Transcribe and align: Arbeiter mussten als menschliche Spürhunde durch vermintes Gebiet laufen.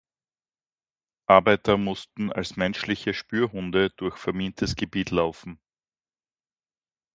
Arbeiter 1.27 1.77
mussten 1.77 2.31
als 2.33 2.55
menschliche 2.55 3.13
Spürhunde 3.13 3.91
durch 3.91 4.17
vermintes 4.17 4.75
Gebiet 4.75 5.11
laufen. 5.11 5.59